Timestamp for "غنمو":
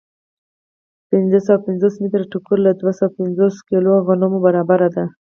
4.07-4.37